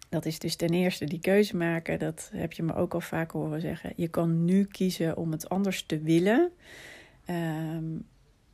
Dat 0.10 0.26
is 0.26 0.40
dus 0.40 0.56
ten 0.56 0.70
eerste 0.70 1.06
die 1.06 1.20
keuze 1.20 1.58
maken. 1.58 2.00
Dat 2.00 2.30
heb 2.34 2.54
je 2.54 2.64
me 2.64 2.76
ook 2.76 2.94
al 2.94 3.02
vaak 3.02 3.32
horen 3.32 3.62
zeggen. 3.62 3.94
Je 3.96 4.08
kan 4.08 4.46
nu 4.46 4.66
kiezen 4.66 5.18
om 5.18 5.32
het 5.32 5.50
anders 5.50 5.84
te 5.86 6.00
willen. 6.00 6.52
Um, 7.30 8.06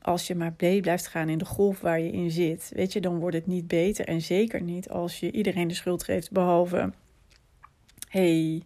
als 0.02 0.28
je 0.28 0.36
maar 0.36 0.54
blijft 0.54 1.08
gaan 1.08 1.30
in 1.30 1.38
de 1.38 1.46
golf 1.46 1.80
waar 1.80 2.00
je 2.00 2.12
in 2.12 2.32
zit, 2.32 2.72
weet 2.74 2.94
je, 2.94 3.02
dan 3.02 3.20
wordt 3.20 3.36
het 3.36 3.48
niet 3.48 3.68
beter. 3.68 4.06
En 4.06 4.22
zeker 4.22 4.62
niet 4.62 4.90
als 4.90 5.20
je 5.20 5.32
iedereen 5.32 5.68
de 5.68 5.74
schuld 5.74 6.04
geeft, 6.04 6.32
behalve: 6.32 6.94
hey, 8.10 8.62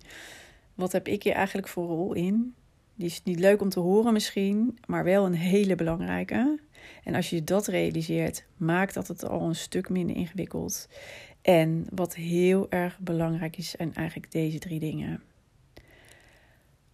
wat 0.75 0.91
heb 0.91 1.07
ik 1.07 1.23
hier 1.23 1.33
eigenlijk 1.33 1.67
voor 1.67 1.87
rol 1.87 2.13
in? 2.13 2.55
Die 3.01 3.09
is 3.09 3.23
niet 3.23 3.39
leuk 3.39 3.61
om 3.61 3.69
te 3.69 3.79
horen 3.79 4.13
misschien, 4.13 4.77
maar 4.85 5.03
wel 5.03 5.25
een 5.25 5.33
hele 5.33 5.75
belangrijke. 5.75 6.59
En 7.03 7.15
als 7.15 7.29
je 7.29 7.43
dat 7.43 7.67
realiseert, 7.67 8.45
maakt 8.57 8.93
dat 8.93 9.07
het 9.07 9.25
al 9.25 9.41
een 9.41 9.55
stuk 9.55 9.89
minder 9.89 10.15
ingewikkeld. 10.15 10.89
En 11.41 11.85
wat 11.89 12.15
heel 12.15 12.69
erg 12.69 12.99
belangrijk 12.99 13.57
is, 13.57 13.69
zijn 13.69 13.93
eigenlijk 13.93 14.31
deze 14.31 14.59
drie 14.59 14.79
dingen. 14.79 15.23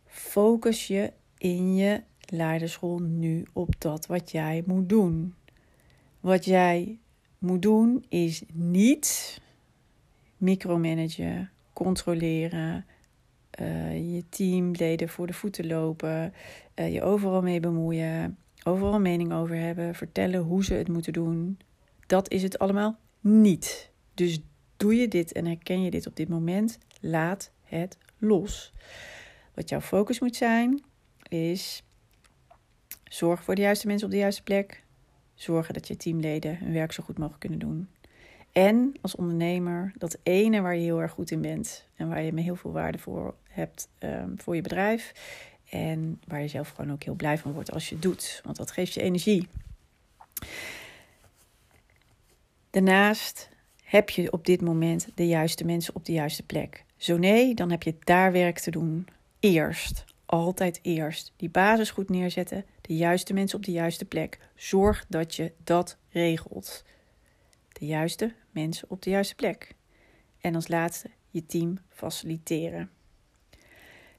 Focus 0.05 0.87
je 0.87 1.13
in 1.37 1.75
je 1.75 2.01
leidersrol 2.25 2.99
nu 2.99 3.45
op 3.53 3.73
dat 3.77 4.05
wat 4.05 4.31
jij 4.31 4.63
moet 4.65 4.89
doen. 4.89 5.35
Wat 6.19 6.45
jij 6.45 6.99
moet 7.37 7.61
doen 7.61 8.05
is 8.09 8.43
niet 8.53 9.41
micromanagen, 10.37 11.51
controleren, 11.73 12.85
uh, 13.61 14.13
je 14.13 14.23
teamleden 14.29 15.09
voor 15.09 15.27
de 15.27 15.33
voeten 15.33 15.67
lopen, 15.67 16.33
uh, 16.75 16.93
je 16.93 17.01
overal 17.01 17.41
mee 17.41 17.59
bemoeien, 17.59 18.37
overal 18.63 18.99
mening 18.99 19.33
over 19.33 19.55
hebben, 19.55 19.95
vertellen 19.95 20.41
hoe 20.41 20.63
ze 20.63 20.73
het 20.73 20.87
moeten 20.87 21.13
doen. 21.13 21.59
Dat 22.07 22.31
is 22.31 22.43
het 22.43 22.59
allemaal 22.59 22.99
niet. 23.19 23.91
Dus 24.13 24.39
doe 24.77 24.95
je 24.95 25.07
dit 25.07 25.31
en 25.31 25.45
herken 25.45 25.81
je 25.81 25.91
dit 25.91 26.07
op 26.07 26.15
dit 26.15 26.29
moment, 26.29 26.77
laat 27.01 27.51
het 27.63 27.97
los. 28.17 28.73
Wat 29.53 29.69
jouw 29.69 29.81
focus 29.81 30.19
moet 30.19 30.35
zijn, 30.35 30.83
is 31.27 31.83
zorg 33.03 33.43
voor 33.43 33.55
de 33.55 33.61
juiste 33.61 33.87
mensen 33.87 34.05
op 34.05 34.13
de 34.13 34.19
juiste 34.19 34.43
plek. 34.43 34.83
Zorgen 35.33 35.73
dat 35.73 35.87
je 35.87 35.95
teamleden 35.95 36.57
hun 36.57 36.73
werk 36.73 36.91
zo 36.91 37.03
goed 37.03 37.17
mogelijk 37.17 37.39
kunnen 37.41 37.59
doen. 37.59 37.87
En 38.57 38.93
als 39.01 39.15
ondernemer, 39.15 39.93
dat 39.97 40.17
ene 40.23 40.61
waar 40.61 40.75
je 40.75 40.81
heel 40.81 41.01
erg 41.01 41.11
goed 41.11 41.31
in 41.31 41.41
bent 41.41 41.85
en 41.95 42.09
waar 42.09 42.23
je 42.23 42.41
heel 42.41 42.55
veel 42.55 42.71
waarde 42.71 42.97
voor 42.97 43.35
hebt 43.43 43.89
um, 43.99 44.33
voor 44.37 44.55
je 44.55 44.61
bedrijf, 44.61 45.13
En 45.69 46.21
waar 46.27 46.41
je 46.41 46.47
zelf 46.47 46.69
gewoon 46.69 46.91
ook 46.91 47.03
heel 47.03 47.13
blij 47.13 47.37
van 47.37 47.51
wordt 47.51 47.71
als 47.71 47.89
je 47.89 47.93
het 47.93 48.03
doet. 48.03 48.41
Want 48.43 48.57
dat 48.57 48.71
geeft 48.71 48.93
je 48.93 49.01
energie. 49.01 49.47
Daarnaast 52.69 53.49
heb 53.83 54.09
je 54.09 54.31
op 54.31 54.45
dit 54.45 54.61
moment 54.61 55.07
de 55.15 55.27
juiste 55.27 55.65
mensen 55.65 55.95
op 55.95 56.05
de 56.05 56.11
juiste 56.11 56.43
plek. 56.43 56.85
Zo 56.95 57.17
nee, 57.17 57.53
dan 57.53 57.71
heb 57.71 57.83
je 57.83 57.95
daar 57.99 58.31
werk 58.31 58.59
te 58.59 58.71
doen. 58.71 59.07
Eerst, 59.39 60.03
altijd 60.25 60.79
eerst. 60.81 61.33
Die 61.35 61.49
basis 61.49 61.91
goed 61.91 62.09
neerzetten, 62.09 62.65
de 62.81 62.95
juiste 62.95 63.33
mensen 63.33 63.57
op 63.57 63.65
de 63.65 63.71
juiste 63.71 64.05
plek. 64.05 64.39
Zorg 64.55 65.05
dat 65.09 65.35
je 65.35 65.51
dat 65.63 65.97
regelt. 66.09 66.83
De 67.77 67.86
juiste 67.86 68.34
mensen 68.51 68.89
op 68.89 69.01
de 69.01 69.10
juiste 69.10 69.36
plek. 69.36 69.75
En 70.39 70.55
als 70.55 70.67
laatste 70.67 71.10
je 71.29 71.46
team 71.46 71.77
faciliteren. 71.89 72.89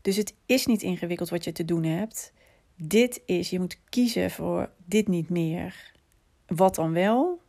Dus 0.03 0.17
het 0.17 0.35
is 0.47 0.67
niet 0.67 0.83
ingewikkeld 0.83 1.29
wat 1.29 1.45
je 1.45 1.53
te 1.53 1.65
doen 1.65 1.85
hebt. 1.85 2.33
Dit 2.77 3.23
is, 3.25 3.50
je 3.50 3.59
moet 3.59 3.81
kiezen 3.88 4.31
voor 4.31 4.71
dit 4.85 5.09
niet 5.09 5.29
meer. 5.29 5.93
Wat 6.47 6.75
dan 6.75 6.93
wel? 6.93 7.43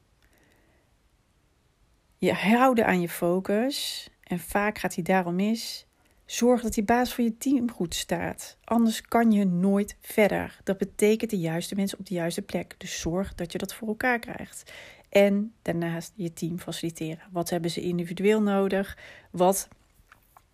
Je 2.17 2.33
houden 2.33 2.85
aan 2.85 3.01
je 3.01 3.09
focus. 3.09 4.09
En 4.23 4.39
vaak 4.39 4.77
gaat 4.77 4.95
hij 4.95 5.03
daarom 5.03 5.35
mis. 5.35 5.87
Zorg 6.29 6.61
dat 6.61 6.73
die 6.73 6.83
baas 6.83 7.13
voor 7.13 7.23
je 7.23 7.37
team 7.37 7.71
goed 7.71 7.95
staat. 7.95 8.57
Anders 8.63 9.01
kan 9.01 9.31
je 9.31 9.45
nooit 9.45 9.95
verder. 10.01 10.59
Dat 10.63 10.77
betekent 10.77 11.29
de 11.29 11.39
juiste 11.39 11.75
mensen 11.75 11.99
op 11.99 12.05
de 12.05 12.13
juiste 12.13 12.41
plek. 12.41 12.75
Dus 12.77 12.99
zorg 12.99 13.35
dat 13.35 13.51
je 13.51 13.57
dat 13.57 13.73
voor 13.73 13.87
elkaar 13.87 14.19
krijgt. 14.19 14.71
En 15.09 15.53
daarnaast 15.61 16.13
je 16.15 16.33
team 16.33 16.59
faciliteren. 16.59 17.23
Wat 17.31 17.49
hebben 17.49 17.71
ze 17.71 17.81
individueel 17.81 18.41
nodig? 18.41 18.97
Wat, 19.31 19.67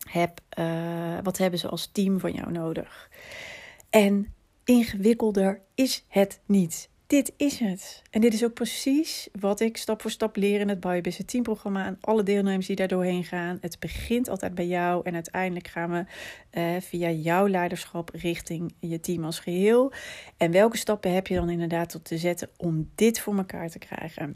heb, 0.10 0.39
uh, 0.60 1.17
wat 1.24 1.38
hebben 1.38 1.60
ze 1.60 1.67
als 1.67 1.88
team 1.91 2.20
van 2.20 2.32
jou 2.32 2.51
nodig? 2.51 3.10
En 3.89 4.34
ingewikkelder 4.63 5.62
is 5.74 6.05
het 6.08 6.39
niet. 6.46 6.89
Dit 7.08 7.34
is 7.38 7.60
het. 7.60 8.02
En 8.10 8.22
dit 8.22 8.34
is 8.34 8.44
ook 8.44 8.54
precies 8.54 9.30
wat 9.40 9.60
ik 9.60 9.78
stap 9.78 10.02
voor 10.02 10.12
stap 10.12 10.36
leer 10.36 10.60
in 10.60 10.70
het 10.70 10.80
Biobusiness 10.80 11.32
Team 11.32 11.44
programma. 11.44 11.86
En 11.86 11.98
alle 12.02 12.24
deelnemers 12.24 12.68
die 12.68 12.76
daar 12.76 12.88
doorheen 12.88 13.24
gaan. 13.24 13.58
Het 13.62 13.80
begint 13.80 14.30
altijd 14.30 14.56
bij 14.56 14.68
jou. 14.68 15.02
En 15.04 15.14
uiteindelijk 15.14 15.68
gaan 15.68 15.92
we 15.92 16.06
eh, 16.50 16.82
via 16.82 17.10
jouw 17.10 17.48
leiderschap 17.48 18.10
richting 18.14 18.74
je 18.80 19.00
team 19.00 19.24
als 19.24 19.40
geheel. 19.40 19.94
En 20.38 20.52
welke 20.52 20.78
stappen 20.78 21.14
heb 21.14 21.28
je 21.28 21.36
dan 21.36 21.50
inderdaad 21.50 21.90
tot 21.90 22.06
te 22.06 22.18
zetten 22.18 22.50
om 22.58 22.92
dit 22.96 23.20
voor 23.20 23.38
elkaar 23.38 23.70
te 23.70 23.80
krijgen? 23.80 24.36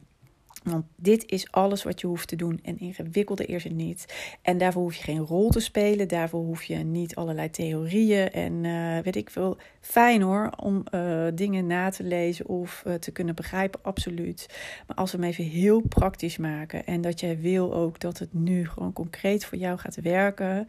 Want 0.64 0.86
dit 0.96 1.32
is 1.32 1.52
alles 1.52 1.84
wat 1.84 2.02
je 2.02 2.08
hoeft 2.08 2.28
te 2.28 2.36
doen. 2.36 2.60
En 2.64 2.80
ingewikkelder 2.80 3.50
is 3.50 3.64
het 3.64 3.74
niet. 3.74 4.06
En 4.42 4.58
daarvoor 4.58 4.82
hoef 4.82 4.96
je 4.96 5.04
geen 5.04 5.20
rol 5.20 5.50
te 5.50 5.60
spelen. 5.60 6.08
Daarvoor 6.08 6.44
hoef 6.44 6.64
je 6.64 6.76
niet 6.76 7.16
allerlei 7.16 7.50
theorieën. 7.50 8.32
En 8.32 8.64
uh, 8.64 9.00
weet 9.00 9.16
ik 9.16 9.30
veel. 9.30 9.58
Fijn 9.82 10.22
hoor, 10.22 10.52
om 10.58 10.84
uh, 10.92 11.28
dingen 11.34 11.68
na 11.68 11.90
te 11.90 12.04
lezen 12.04 12.48
of 12.48 12.84
uh, 12.88 12.94
te 12.94 13.12
kunnen 13.12 13.36
begrijpen. 13.36 13.80
Absoluut. 13.84 14.48
Maar 14.88 14.96
als 14.96 15.12
we 15.12 15.18
hem 15.18 15.28
even 15.28 15.44
heel 15.44 15.82
praktisch 15.82 16.38
maken. 16.38 16.86
En 16.86 17.02
dat 17.02 17.20
jij 17.20 17.40
wil 17.40 17.74
ook 17.74 18.00
dat 18.00 18.20
het 18.20 18.34
nu 18.34 18.68
gewoon 18.68 18.94
concreet 18.94 19.46
voor 19.46 19.58
jou 19.58 19.78
gaat 19.78 20.02
werken. 20.02 20.68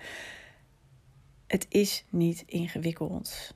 Het 1.46 1.66
is 1.68 2.04
niet 2.08 2.42
ingewikkeld. 2.46 3.54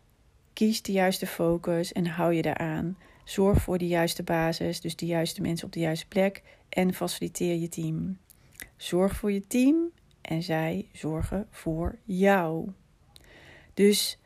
Kies 0.53 0.83
de 0.83 0.93
juiste 0.93 1.27
focus 1.27 1.93
en 1.93 2.07
hou 2.07 2.33
je 2.33 2.43
daaraan. 2.43 2.97
Zorg 3.25 3.63
voor 3.63 3.79
de 3.79 3.87
juiste 3.87 4.23
basis, 4.23 4.81
dus 4.81 4.97
de 4.97 5.07
juiste 5.07 5.41
mensen 5.41 5.67
op 5.67 5.73
de 5.73 5.81
juiste 5.81 6.07
plek 6.07 6.43
en 6.69 6.95
faciliteer 6.95 7.57
je 7.57 7.69
team. 7.69 8.19
Zorg 8.77 9.17
voor 9.17 9.33
je 9.33 9.47
team 9.47 9.91
en 10.21 10.43
zij 10.43 10.89
zorgen 10.93 11.47
voor 11.51 11.99
jou. 12.05 12.73
Dus 13.75 14.19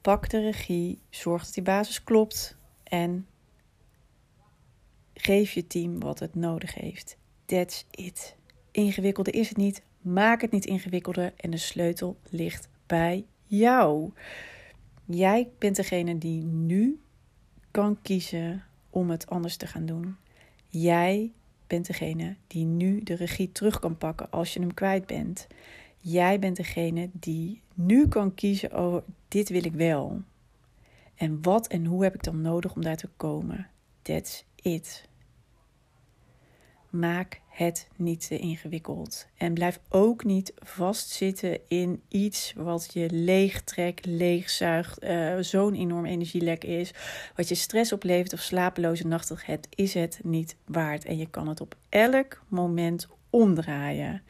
pak 0.00 0.28
de 0.28 0.40
regie, 0.40 0.98
zorg 1.10 1.44
dat 1.44 1.54
die 1.54 1.62
basis 1.62 2.04
klopt 2.04 2.56
en 2.82 3.26
geef 5.14 5.52
je 5.52 5.66
team 5.66 6.00
wat 6.00 6.18
het 6.18 6.34
nodig 6.34 6.74
heeft. 6.74 7.16
That's 7.44 7.86
it. 7.90 8.36
Ingewikkelder 8.70 9.34
is 9.34 9.48
het 9.48 9.56
niet. 9.56 9.82
Maak 10.00 10.40
het 10.40 10.50
niet 10.50 10.66
ingewikkelder 10.66 11.32
en 11.36 11.50
de 11.50 11.56
sleutel 11.56 12.16
ligt 12.30 12.68
bij 12.86 13.26
jou. 13.44 14.12
Jij 15.04 15.48
bent 15.58 15.76
degene 15.76 16.18
die 16.18 16.44
nu 16.44 17.00
kan 17.78 18.02
kiezen 18.02 18.64
om 18.90 19.10
het 19.10 19.26
anders 19.26 19.56
te 19.56 19.66
gaan 19.66 19.86
doen. 19.86 20.16
Jij 20.68 21.32
bent 21.66 21.86
degene 21.86 22.36
die 22.46 22.64
nu 22.64 23.02
de 23.02 23.14
regie 23.14 23.52
terug 23.52 23.78
kan 23.78 23.98
pakken 23.98 24.30
als 24.30 24.54
je 24.54 24.60
hem 24.60 24.74
kwijt 24.74 25.06
bent. 25.06 25.46
Jij 25.98 26.38
bent 26.38 26.56
degene 26.56 27.10
die 27.12 27.62
nu 27.74 28.08
kan 28.08 28.34
kiezen 28.34 28.72
over 28.72 29.02
dit 29.28 29.48
wil 29.48 29.64
ik 29.64 29.72
wel. 29.72 30.22
En 31.14 31.42
wat 31.42 31.66
en 31.66 31.84
hoe 31.84 32.02
heb 32.02 32.14
ik 32.14 32.22
dan 32.22 32.40
nodig 32.40 32.74
om 32.74 32.82
daar 32.82 32.96
te 32.96 33.08
komen? 33.16 33.70
That's 34.02 34.44
it. 34.54 35.08
Maak 36.90 37.40
het 37.58 37.88
niet 37.96 38.26
te 38.28 38.38
ingewikkeld. 38.38 39.26
En 39.36 39.54
blijf 39.54 39.80
ook 39.88 40.24
niet 40.24 40.52
vastzitten 40.58 41.58
in 41.68 42.02
iets 42.08 42.52
wat 42.56 42.90
je 42.92 43.08
leegtrekt, 43.10 44.06
leegzuigt, 44.06 45.04
uh, 45.04 45.36
zo'n 45.40 45.74
enorm 45.74 46.04
energielek 46.04 46.64
is, 46.64 46.90
wat 47.36 47.48
je 47.48 47.54
stress 47.54 47.92
oplevert 47.92 48.32
of 48.32 48.40
slapeloze 48.40 49.06
nachten. 49.06 49.38
Het 49.42 49.68
is 49.74 49.94
het 49.94 50.20
niet 50.22 50.56
waard. 50.64 51.04
En 51.04 51.18
je 51.18 51.26
kan 51.30 51.48
het 51.48 51.60
op 51.60 51.74
elk 51.88 52.42
moment 52.48 53.08
omdraaien. 53.30 54.22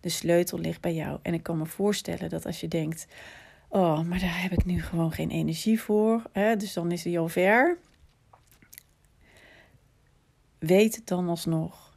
De 0.00 0.08
sleutel 0.08 0.58
ligt 0.58 0.80
bij 0.80 0.94
jou. 0.94 1.18
En 1.22 1.34
ik 1.34 1.42
kan 1.42 1.58
me 1.58 1.66
voorstellen 1.66 2.28
dat 2.28 2.46
als 2.46 2.60
je 2.60 2.68
denkt: 2.68 3.06
Oh, 3.68 4.00
maar 4.00 4.20
daar 4.20 4.42
heb 4.42 4.52
ik 4.52 4.64
nu 4.64 4.82
gewoon 4.82 5.12
geen 5.12 5.30
energie 5.30 5.80
voor. 5.80 6.22
Hè? 6.32 6.56
Dus 6.56 6.72
dan 6.72 6.92
is 6.92 7.04
hij 7.04 7.18
al 7.18 7.28
ver. 7.28 7.78
Weet 10.58 11.06
dan 11.06 11.28
alsnog 11.28 11.91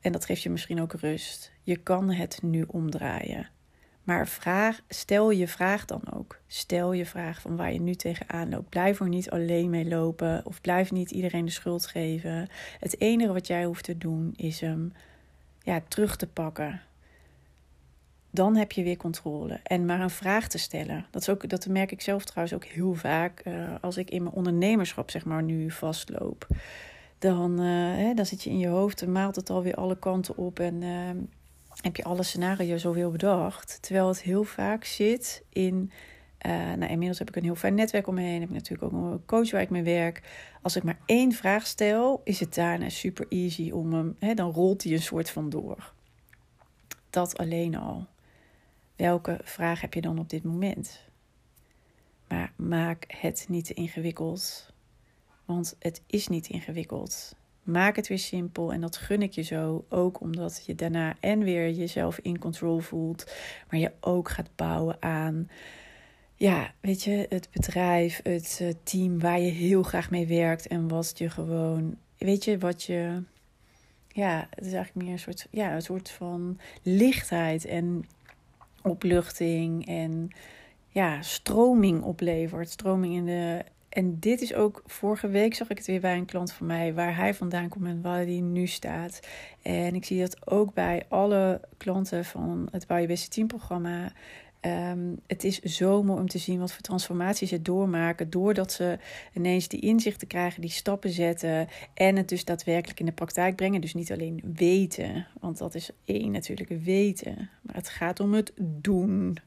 en 0.00 0.12
dat 0.12 0.24
geeft 0.24 0.42
je 0.42 0.50
misschien 0.50 0.80
ook 0.80 0.92
rust. 0.92 1.52
Je 1.62 1.76
kan 1.76 2.10
het 2.10 2.42
nu 2.42 2.64
omdraaien. 2.66 3.50
Maar 4.08 4.28
vraag, 4.28 4.80
stel 4.88 5.30
je 5.30 5.48
vraag 5.48 5.84
dan 5.84 6.12
ook. 6.12 6.38
Stel 6.46 6.92
je 6.92 7.06
vraag 7.06 7.40
van 7.40 7.56
waar 7.56 7.72
je 7.72 7.80
nu 7.80 7.94
tegenaan 7.94 8.48
loopt. 8.48 8.68
Blijf 8.68 9.00
er 9.00 9.08
niet 9.08 9.30
alleen 9.30 9.70
mee 9.70 9.88
lopen 9.88 10.40
of 10.44 10.60
blijf 10.60 10.92
niet 10.92 11.10
iedereen 11.10 11.44
de 11.44 11.50
schuld 11.50 11.86
geven. 11.86 12.48
Het 12.80 13.00
enige 13.00 13.32
wat 13.32 13.46
jij 13.46 13.64
hoeft 13.64 13.84
te 13.84 13.98
doen 13.98 14.32
is 14.36 14.60
hem 14.60 14.92
ja, 15.62 15.80
terug 15.88 16.16
te 16.16 16.26
pakken. 16.26 16.80
Dan 18.30 18.56
heb 18.56 18.72
je 18.72 18.82
weer 18.82 18.96
controle. 18.96 19.60
En 19.62 19.84
maar 19.84 20.00
een 20.00 20.10
vraag 20.10 20.48
te 20.48 20.58
stellen. 20.58 21.06
Dat, 21.10 21.22
is 21.22 21.28
ook, 21.28 21.48
dat 21.48 21.66
merk 21.66 21.92
ik 21.92 22.00
zelf 22.00 22.24
trouwens 22.24 22.56
ook 22.56 22.64
heel 22.64 22.94
vaak 22.94 23.42
uh, 23.44 23.74
als 23.80 23.96
ik 23.96 24.10
in 24.10 24.22
mijn 24.22 24.34
ondernemerschap 24.34 25.10
zeg 25.10 25.24
maar 25.24 25.42
nu 25.42 25.70
vastloop 25.70 26.46
dan, 27.18 27.60
uh, 27.60 27.96
hè, 27.96 28.14
dan 28.14 28.26
zit 28.26 28.42
je 28.42 28.50
in 28.50 28.58
je 28.58 28.68
hoofd 28.68 29.02
en 29.02 29.12
maalt 29.12 29.36
het 29.36 29.50
alweer 29.50 29.74
alle 29.74 29.98
kanten 29.98 30.36
op 30.36 30.58
en 30.58 30.82
uh, 30.82 31.10
heb 31.82 31.96
je 31.96 32.04
alle 32.04 32.22
scenario's 32.22 32.86
alweer 32.86 33.10
bedacht. 33.10 33.78
Terwijl 33.82 34.08
het 34.08 34.22
heel 34.22 34.44
vaak 34.44 34.84
zit 34.84 35.42
in. 35.48 35.90
Uh, 36.46 36.52
nou, 36.52 36.90
inmiddels 36.90 37.18
heb 37.18 37.28
ik 37.28 37.36
een 37.36 37.42
heel 37.42 37.54
fijn 37.54 37.74
netwerk 37.74 38.06
om 38.06 38.14
me 38.14 38.20
heen. 38.20 38.40
Heb 38.40 38.48
ik 38.48 38.54
natuurlijk 38.54 38.92
ook 38.92 39.02
een 39.02 39.24
coach 39.26 39.50
waar 39.50 39.60
ik 39.60 39.70
mee 39.70 39.82
werk. 39.82 40.22
Als 40.62 40.76
ik 40.76 40.82
maar 40.82 40.98
één 41.06 41.32
vraag 41.32 41.66
stel, 41.66 42.20
is 42.24 42.40
het 42.40 42.54
daarna 42.54 42.88
super 42.88 43.26
easy 43.28 43.70
om 43.70 43.92
hem. 43.92 44.16
Hè, 44.18 44.34
dan 44.34 44.52
rolt 44.52 44.82
hij 44.82 44.92
een 44.92 45.02
soort 45.02 45.30
van 45.30 45.48
door. 45.48 45.92
Dat 47.10 47.38
alleen 47.38 47.76
al. 47.76 48.06
Welke 48.96 49.40
vraag 49.42 49.80
heb 49.80 49.94
je 49.94 50.00
dan 50.00 50.18
op 50.18 50.30
dit 50.30 50.44
moment? 50.44 51.00
Maar 52.28 52.52
maak 52.56 53.04
het 53.06 53.46
niet 53.48 53.64
te 53.64 53.74
ingewikkeld. 53.74 54.72
Want 55.48 55.76
het 55.78 56.02
is 56.06 56.28
niet 56.28 56.48
ingewikkeld. 56.48 57.34
Maak 57.62 57.96
het 57.96 58.08
weer 58.08 58.18
simpel 58.18 58.72
en 58.72 58.80
dat 58.80 58.96
gun 58.96 59.22
ik 59.22 59.32
je 59.32 59.42
zo. 59.42 59.84
Ook 59.88 60.20
omdat 60.20 60.62
je 60.66 60.74
daarna 60.74 61.14
en 61.20 61.38
weer 61.38 61.70
jezelf 61.70 62.18
in 62.18 62.38
control 62.38 62.78
voelt. 62.78 63.32
Maar 63.70 63.80
je 63.80 63.92
ook 64.00 64.28
gaat 64.28 64.50
bouwen 64.56 64.96
aan, 65.00 65.50
ja, 66.34 66.72
weet 66.80 67.02
je, 67.02 67.26
het 67.28 67.48
bedrijf, 67.52 68.20
het 68.22 68.58
eh, 68.62 68.68
team 68.82 69.20
waar 69.20 69.40
je 69.40 69.50
heel 69.50 69.82
graag 69.82 70.10
mee 70.10 70.26
werkt. 70.26 70.66
En 70.66 70.88
wat 70.88 71.18
je 71.18 71.30
gewoon, 71.30 71.96
weet 72.18 72.44
je, 72.44 72.58
wat 72.58 72.82
je, 72.82 73.22
ja, 74.08 74.46
het 74.50 74.64
is 74.66 74.72
eigenlijk 74.72 75.04
meer 75.06 75.12
een 75.12 75.18
soort, 75.18 75.46
ja, 75.50 75.74
een 75.74 75.82
soort 75.82 76.10
van 76.10 76.58
lichtheid 76.82 77.64
en 77.64 78.04
opluchting 78.82 79.86
en 79.86 80.30
ja, 80.88 81.22
stroming 81.22 82.02
oplevert. 82.02 82.70
Stroming 82.70 83.14
in 83.14 83.24
de 83.24 83.64
en 83.88 84.18
dit 84.18 84.40
is 84.40 84.54
ook, 84.54 84.82
vorige 84.86 85.28
week 85.28 85.54
zag 85.54 85.68
ik 85.68 85.76
het 85.76 85.86
weer 85.86 86.00
bij 86.00 86.16
een 86.16 86.24
klant 86.24 86.52
van 86.52 86.66
mij, 86.66 86.94
waar 86.94 87.16
hij 87.16 87.34
vandaan 87.34 87.68
komt 87.68 87.86
en 87.86 88.02
waar 88.02 88.16
hij 88.24 88.40
nu 88.40 88.66
staat. 88.66 89.20
En 89.62 89.94
ik 89.94 90.04
zie 90.04 90.20
dat 90.20 90.50
ook 90.50 90.74
bij 90.74 91.04
alle 91.08 91.60
klanten 91.76 92.24
van 92.24 92.68
het 92.70 92.86
Bouw 92.86 92.98
Je 92.98 93.06
Beste 93.06 93.28
Team 93.28 93.46
programma. 93.46 94.12
Ehm, 94.60 95.14
het 95.26 95.44
is 95.44 95.60
zo 95.60 96.02
mooi 96.02 96.20
om 96.20 96.28
te 96.28 96.38
zien 96.38 96.58
wat 96.58 96.72
voor 96.72 96.80
transformaties 96.82 97.48
ze 97.48 97.62
doormaken. 97.62 98.30
Doordat 98.30 98.72
ze 98.72 98.98
ineens 99.34 99.68
die 99.68 99.80
inzichten 99.80 100.28
krijgen, 100.28 100.60
die 100.60 100.70
stappen 100.70 101.10
zetten. 101.10 101.68
En 101.94 102.16
het 102.16 102.28
dus 102.28 102.44
daadwerkelijk 102.44 103.00
in 103.00 103.06
de 103.06 103.12
praktijk 103.12 103.56
brengen. 103.56 103.80
Dus 103.80 103.94
niet 103.94 104.12
alleen 104.12 104.40
weten. 104.54 105.26
Want 105.40 105.58
dat 105.58 105.74
is 105.74 105.90
één 106.04 106.30
natuurlijk 106.30 106.70
weten. 106.82 107.50
Maar 107.62 107.74
het 107.74 107.88
gaat 107.88 108.20
om 108.20 108.34
het 108.34 108.52
doen. 108.56 109.38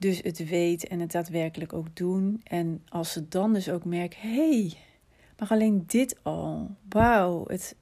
Dus 0.00 0.20
het 0.22 0.48
weet 0.48 0.88
en 0.88 1.00
het 1.00 1.12
daadwerkelijk 1.12 1.72
ook 1.72 1.96
doen. 1.96 2.40
En 2.44 2.82
als 2.88 3.12
ze 3.12 3.28
dan 3.28 3.52
dus 3.52 3.70
ook 3.70 3.84
merken, 3.84 4.20
hey, 4.20 4.72
maar 5.38 5.48
alleen 5.48 5.84
dit 5.86 6.18
al, 6.22 6.76
wauw, 6.88 7.44
het, 7.46 7.76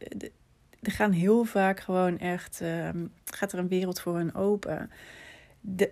er 0.83 0.93
gaan 0.93 1.13
heel 1.13 1.45
vaak 1.45 1.81
gewoon 1.81 2.19
echt, 2.19 2.61
ehm, 2.61 3.07
gaat 3.25 3.53
er 3.53 3.59
een 3.59 3.69
wereld 3.69 4.01
voor 4.01 4.17
hen 4.17 4.35
open. 4.35 4.91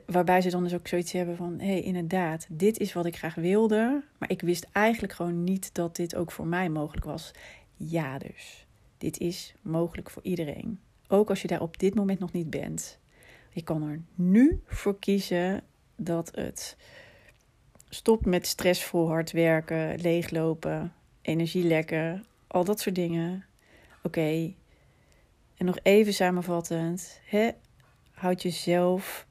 Waarbij 0.07 0.41
ze 0.41 0.51
dan 0.51 0.63
dus 0.63 0.75
ook 0.75 0.89
zoiets 0.89 1.13
hebben 1.13 1.37
van: 1.37 1.59
hé, 1.59 1.67
hey, 1.67 1.83
inderdaad, 1.83 2.47
dit 2.51 2.79
is 2.79 2.93
wat 2.93 3.07
ik 3.07 3.17
graag 3.17 3.35
wilde. 3.35 4.03
Maar 4.19 4.31
ik 4.31 4.41
wist 4.41 4.67
eigenlijk 4.73 5.13
gewoon 5.13 5.45
niet 5.45 5.75
dat 5.75 5.97
dit 5.97 6.17
ook 6.17 6.33
voor 6.33 6.47
mij 6.47 6.69
mogelijk 6.69 7.05
was. 7.05 7.31
Ja, 7.77 8.19
dus. 8.19 8.67
Dit 8.99 9.19
is 9.19 9.55
mogelijk 9.63 10.11
voor 10.11 10.23
iedereen. 10.23 10.81
Ook 11.09 11.29
als 11.29 11.43
je 11.43 11.49
daar 11.49 11.61
op 11.61 11.79
dit 11.79 11.95
moment 11.95 12.19
nog 12.19 12.33
niet 12.33 12.51
bent. 12.51 12.99
Je 13.51 13.63
kan 13.63 13.83
er 13.83 14.01
nu 14.15 14.61
voor 14.67 14.99
kiezen 14.99 15.63
dat 15.97 16.31
het 16.35 16.77
stopt 17.89 18.27
met 18.27 18.47
stressvol 18.47 19.09
hard 19.09 19.33
werken, 19.33 20.01
leeglopen, 20.01 20.93
energielekken, 21.23 22.25
al 22.47 22.65
dat 22.65 22.81
soort 22.81 22.95
dingen. 22.95 23.45
Oké. 24.03 24.55
En 25.57 25.67
nog 25.67 25.79
even 25.83 26.15
samenvattend. 26.15 27.21
Hè? 27.25 27.51
Houd 28.13 28.43
jezelf 28.43 29.27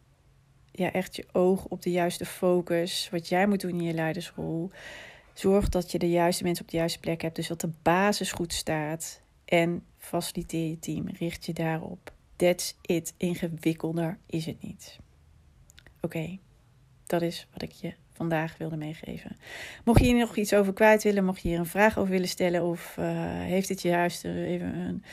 ja, 0.72 0.92
echt 0.92 1.16
je 1.16 1.26
oog 1.32 1.66
op 1.66 1.82
de 1.82 1.92
juiste 1.92 2.26
focus. 2.26 3.10
Wat 3.12 3.28
jij 3.28 3.48
moet 3.48 3.62
doen 3.62 3.80
in 3.80 3.82
je 3.82 3.94
leidersrol. 3.94 4.72
Zorg 5.34 5.70
dat 5.70 5.92
je 5.92 6.00
de 6.00 6.10
juiste 6.10 6.44
mensen 6.44 6.64
op 6.66 6.72
de 6.72 6.78
juiste 6.78 7.00
plek 7.00 7.22
hebt. 7.22 7.36
Dus 7.36 7.48
dat 7.48 7.62
de 7.62 7.72
basis 7.82 8.32
goed 8.32 8.54
staat. 8.54 9.22
En 9.46 9.84
faciliteer 9.98 10.70
je 10.70 10.80
team. 10.80 11.08
Richt 11.08 11.46
je 11.46 11.54
daarop. 11.54 12.14
That's 12.36 12.76
it. 12.82 13.14
Ingewikkelder 13.18 14.18
is 14.26 14.46
het 14.46 14.62
niet. 14.62 15.00
Oké, 16.02 16.38
dat 17.06 17.22
is 17.22 17.48
wat 17.54 17.62
ik 17.62 17.72
je 17.72 17.94
vandaag 18.14 18.58
wilde 18.58 18.78
meegeven. 18.78 19.38
Mocht 19.84 20.00
je 20.00 20.06
hier 20.06 20.20
nog 20.20 20.36
iets 20.36 20.54
over 20.54 20.74
kwijt 20.74 21.04
willen, 21.04 21.26
mocht 21.26 21.42
je 21.42 21.48
hier 21.48 21.60
een 21.60 21.66
vraag 21.66 21.98
over 21.98 22.12
willen 22.12 22.28
stellen, 22.28 22.64
of 22.64 22.96
uh, 23.00 23.06
heeft 23.40 23.68
dit 23.68 23.82
je 23.82 23.90
juist 23.90 24.26
even 24.26 24.76
een 24.76 25.04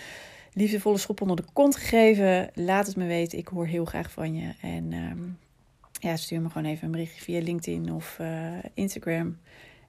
liefdevolle 0.52 0.98
schop 0.98 1.20
onder 1.20 1.36
de 1.36 1.44
kont 1.52 1.76
gegeven, 1.76 2.50
laat 2.54 2.86
het 2.86 2.96
me 2.96 3.06
weten. 3.06 3.38
Ik 3.38 3.48
hoor 3.48 3.66
heel 3.66 3.84
graag 3.84 4.10
van 4.10 4.34
je. 4.34 4.54
En 4.60 4.92
um, 4.92 5.38
ja, 5.92 6.16
stuur 6.16 6.40
me 6.40 6.48
gewoon 6.48 6.70
even 6.70 6.84
een 6.84 6.90
berichtje 6.90 7.22
via 7.22 7.40
LinkedIn 7.40 7.92
of 7.92 8.18
uh, 8.20 8.58
Instagram. 8.74 9.38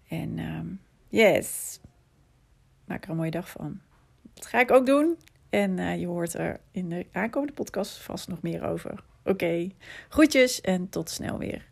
En 0.07 0.39
um, 0.39 0.81
yes, 1.09 1.79
maak 2.85 3.03
er 3.03 3.09
een 3.09 3.15
mooie 3.15 3.31
dag 3.31 3.49
van. 3.49 3.79
Dat 4.33 4.45
ga 4.45 4.59
ik 4.59 4.71
ook 4.71 4.85
doen. 4.85 5.17
En 5.49 5.77
uh, 5.77 5.99
je 5.99 6.07
hoort 6.07 6.33
er 6.33 6.59
in 6.71 6.89
de 6.89 7.05
aankomende 7.11 7.53
podcast 7.53 7.97
vast 7.97 8.27
nog 8.27 8.41
meer 8.41 8.63
over. 8.63 8.91
Oké, 8.91 9.29
okay. 9.29 9.75
groetjes 10.09 10.61
en 10.61 10.89
tot 10.89 11.09
snel 11.09 11.37
weer. 11.37 11.71